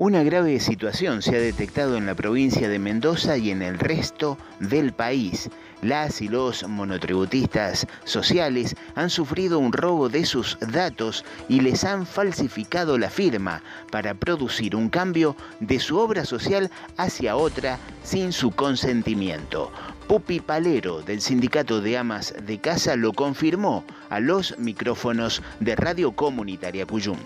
Una 0.00 0.22
grave 0.22 0.60
situación 0.60 1.22
se 1.22 1.34
ha 1.34 1.40
detectado 1.40 1.96
en 1.96 2.06
la 2.06 2.14
provincia 2.14 2.68
de 2.68 2.78
Mendoza 2.78 3.36
y 3.36 3.50
en 3.50 3.62
el 3.62 3.80
resto 3.80 4.38
del 4.60 4.92
país. 4.92 5.50
Las 5.82 6.20
y 6.20 6.28
los 6.28 6.68
monotributistas 6.68 7.84
sociales 8.04 8.76
han 8.94 9.10
sufrido 9.10 9.58
un 9.58 9.72
robo 9.72 10.08
de 10.08 10.24
sus 10.24 10.56
datos 10.60 11.24
y 11.48 11.62
les 11.62 11.82
han 11.82 12.06
falsificado 12.06 12.96
la 12.96 13.10
firma 13.10 13.60
para 13.90 14.14
producir 14.14 14.76
un 14.76 14.88
cambio 14.88 15.34
de 15.58 15.80
su 15.80 15.98
obra 15.98 16.24
social 16.24 16.70
hacia 16.96 17.34
otra 17.34 17.80
sin 18.04 18.32
su 18.32 18.52
consentimiento. 18.52 19.72
Pupi 20.06 20.38
Palero 20.38 21.02
del 21.02 21.20
Sindicato 21.20 21.80
de 21.80 21.98
Amas 21.98 22.34
de 22.40 22.60
Casa 22.60 22.94
lo 22.94 23.12
confirmó 23.14 23.84
a 24.10 24.20
los 24.20 24.56
micrófonos 24.58 25.42
de 25.58 25.74
Radio 25.74 26.12
Comunitaria 26.12 26.86
Cuyum 26.86 27.18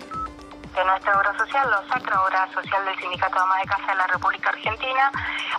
de 0.75 0.85
nuestra 0.85 1.17
obra 1.17 1.37
social, 1.37 1.69
la 1.69 1.83
Sacra 1.87 2.23
Obra 2.23 2.49
Social 2.53 2.85
del 2.85 2.99
Sindicato 2.99 3.35
de 3.35 3.41
Amas 3.41 3.61
de 3.61 3.67
Casa 3.67 3.87
de 3.87 3.95
la 3.95 4.07
República 4.07 4.49
Argentina, 4.49 5.11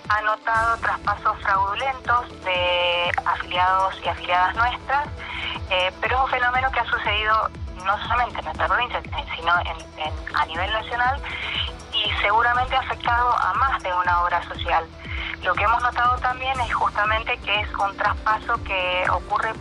ha 0.09 0.21
notado 0.23 0.77
traspasos 0.79 1.39
fraudulentos 1.41 2.45
de 2.45 3.13
afiliados 3.25 3.95
y 4.05 4.09
afiliadas 4.09 4.57
nuestras, 4.57 5.09
eh, 5.71 5.93
pero 6.01 6.17
es 6.17 6.25
un 6.25 6.31
fenómeno 6.31 6.71
que 6.73 6.81
ha 6.81 6.85
sucedido 6.87 7.51
no 7.85 7.99
solamente 8.09 8.39
en 8.39 8.45
nuestra 8.47 8.67
provincia, 8.67 9.03
sino 9.37 9.53
a 9.53 10.47
nivel 10.47 10.73
nacional 10.73 11.21
y 11.93 12.11
seguramente 12.21 12.75
ha 12.75 12.81
afectado 12.81 13.39
a 13.39 13.55
más 13.55 13.83
de 13.83 13.93
una 13.95 14.23
obra 14.23 14.43
social. 14.45 14.85
Lo 15.43 15.55
que 15.55 15.65
hemos 15.65 15.83
notado 15.83 16.17
también 16.19 16.59
es 16.61 16.75
justamente 16.75 17.37
que 17.39 17.61
es 17.61 17.69
un 17.75 17.97
traspaso 17.97 18.63
que 18.65 19.05
ocurre 19.11 19.53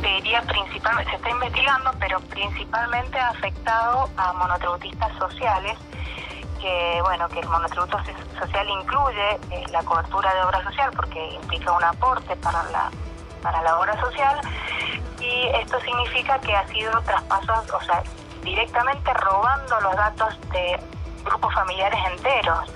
diría 0.00 0.42
principalmente, 0.42 1.10
se 1.10 1.16
está 1.16 1.30
investigando, 1.30 1.90
pero 1.98 2.20
principalmente 2.20 3.18
ha 3.18 3.28
afectado 3.28 4.08
a 4.16 4.32
monotributistas 4.32 5.16
sociales, 5.18 5.78
que 6.60 7.00
bueno, 7.02 7.28
que 7.28 7.40
el 7.40 7.48
monotributo 7.48 7.98
social 8.38 8.68
incluye 8.68 9.30
eh, 9.50 9.64
la 9.70 9.82
cobertura 9.82 10.32
de 10.34 10.42
obra 10.42 10.62
social 10.62 10.90
porque 10.94 11.34
implica 11.34 11.72
un 11.72 11.84
aporte 11.84 12.36
para 12.36 12.62
la, 12.70 12.90
para 13.42 13.62
la 13.62 13.78
obra 13.78 14.00
social, 14.00 14.40
y 15.20 15.48
esto 15.54 15.80
significa 15.80 16.38
que 16.40 16.54
ha 16.54 16.66
sido 16.68 17.00
traspasos, 17.02 17.70
o 17.70 17.80
sea, 17.82 18.02
directamente 18.42 19.12
robando 19.14 19.80
los 19.80 19.94
datos 19.94 20.40
de 20.50 20.80
grupos 21.24 21.54
familiares 21.54 22.00
enteros. 22.12 22.72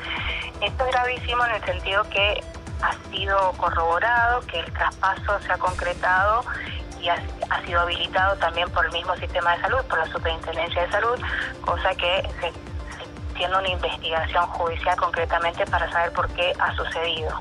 Esto 0.61 0.85
es 0.87 0.93
gravísimo 0.93 1.45
en 1.45 1.51
el 1.57 1.65
sentido 1.65 2.05
que 2.05 2.43
ha 2.83 3.11
sido 3.11 3.53
corroborado, 3.53 4.41
que 4.47 4.61
el 4.61 4.73
traspaso 4.73 5.41
se 5.41 5.53
ha 5.53 5.59
concretado 5.59 6.45
ha, 7.09 7.67
sido 7.67 7.81
habilitado 7.81 8.37
también 8.37 8.69
por 8.71 8.87
el 8.87 8.93
mismo 8.93 9.15
sistema 9.17 9.57
de 9.57 9.63
salud, 9.63 9.79
por 9.89 9.99
la 9.99 10.07
Superintendencia 10.07 10.83
de 10.83 10.91
Salud, 10.91 11.19
cosa 11.63 11.95
que 11.95 12.23
se, 12.41 12.53
tiene 13.37 13.57
una 13.57 13.69
investigación 13.69 14.47
judicial 14.47 14.97
concretamente 14.97 15.65
para 15.67 15.91
saber 15.91 16.13
por 16.13 16.29
qué 16.31 16.53
ha 16.59 16.75
sucedido. 16.75 17.39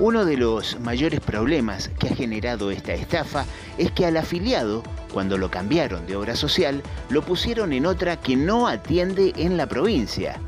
Uno 0.00 0.24
de 0.24 0.36
los 0.36 0.80
mayores 0.80 1.20
problemas 1.20 1.88
que 2.00 2.08
ha 2.08 2.14
generado 2.16 2.72
esta 2.72 2.94
estafa 2.94 3.44
es 3.78 3.92
que 3.92 4.06
al 4.06 4.16
afiliado, 4.16 4.82
cuando 5.12 5.38
lo 5.38 5.50
cambiaron 5.50 6.06
de 6.06 6.16
obra 6.16 6.34
social, 6.34 6.82
lo 7.10 7.22
pusieron 7.22 7.72
en 7.72 7.86
otra 7.86 8.16
que 8.16 8.34
no 8.34 8.66
atiende 8.66 9.32
en 9.36 9.56
la 9.56 9.66
provincia. 9.66 10.40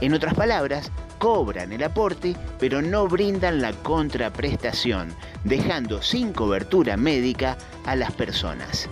En 0.00 0.14
otras 0.14 0.34
palabras, 0.34 0.92
cobran 1.18 1.72
el 1.72 1.82
aporte, 1.82 2.36
pero 2.58 2.82
no 2.82 3.06
brindan 3.06 3.60
la 3.60 3.72
contraprestación, 3.72 5.14
dejando 5.44 6.02
sin 6.02 6.32
cobertura 6.32 6.96
médica 6.96 7.56
a 7.86 7.96
las 7.96 8.12
personas. 8.12 8.88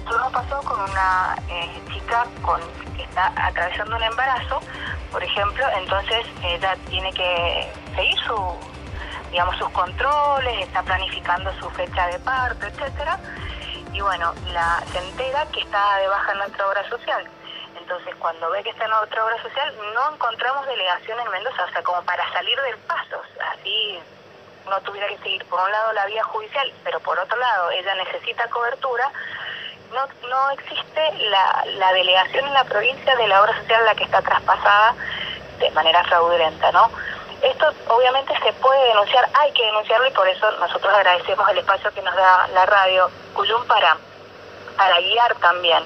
Esto 0.00 0.30
pasó 0.32 0.60
con 0.62 0.80
una 0.80 1.36
eh, 1.48 1.80
chica 1.92 2.26
con, 2.42 2.60
que 2.96 3.02
está 3.02 3.32
atravesando 3.36 3.96
un 3.96 4.02
embarazo, 4.02 4.60
por 5.10 5.22
ejemplo, 5.22 5.64
entonces 5.78 6.26
ella 6.44 6.76
tiene 6.88 7.12
que 7.12 7.72
seguir 7.94 8.16
su, 8.26 8.36
digamos, 9.30 9.56
sus 9.56 9.68
controles, 9.70 10.62
está 10.62 10.82
planificando 10.82 11.52
su 11.58 11.68
fecha 11.70 12.06
de 12.08 12.18
parto, 12.20 12.66
etcétera, 12.66 13.18
y 13.92 14.00
bueno, 14.00 14.32
la, 14.52 14.82
se 14.92 14.98
entera 14.98 15.46
que 15.52 15.60
está 15.60 15.98
de 15.98 16.08
baja 16.08 16.32
en 16.32 16.38
nuestra 16.38 16.68
obra 16.68 16.88
social 16.88 17.26
entonces, 17.78 18.14
cuando 18.16 18.50
ve 18.50 18.62
que 18.62 18.70
está 18.70 18.84
en 18.84 18.92
otra 18.92 19.24
obra 19.24 19.40
social, 19.42 19.74
no 19.94 20.14
encontramos 20.14 20.66
delegación 20.66 21.20
en 21.20 21.30
Mendoza, 21.30 21.64
o 21.64 21.72
sea, 21.72 21.82
como 21.82 22.02
para 22.02 22.30
salir 22.32 22.60
del 22.62 22.76
paso, 22.78 23.20
así 23.52 23.98
no 24.68 24.80
tuviera 24.80 25.06
que 25.08 25.18
seguir 25.18 25.44
por 25.46 25.60
un 25.60 25.70
lado 25.70 25.92
la 25.92 26.06
vía 26.06 26.24
judicial, 26.24 26.72
pero 26.84 27.00
por 27.00 27.18
otro 27.18 27.36
lado 27.38 27.70
ella 27.70 27.94
necesita 27.94 28.48
cobertura, 28.48 29.10
no, 29.92 30.28
no 30.28 30.50
existe 30.50 31.12
la, 31.30 31.92
delegación 31.92 32.46
en 32.46 32.54
la 32.54 32.64
provincia 32.64 33.14
de 33.16 33.28
la 33.28 33.42
obra 33.42 33.56
social 33.60 33.84
la 33.84 33.94
que 33.94 34.04
está 34.04 34.20
traspasada 34.20 34.94
de 35.58 35.70
manera 35.70 36.02
fraudulenta, 36.04 36.72
¿no? 36.72 36.90
Esto 37.42 37.72
obviamente 37.88 38.34
se 38.42 38.52
puede 38.54 38.88
denunciar, 38.88 39.28
hay 39.34 39.52
que 39.52 39.64
denunciarlo 39.64 40.06
y 40.06 40.10
por 40.10 40.26
eso 40.28 40.50
nosotros 40.52 40.92
agradecemos 40.92 41.48
el 41.50 41.58
espacio 41.58 41.92
que 41.92 42.02
nos 42.02 42.14
da 42.14 42.48
la 42.48 42.66
radio 42.66 43.10
Cuyum 43.34 43.64
para, 43.66 43.96
para 44.76 45.00
guiar 45.00 45.34
también. 45.36 45.84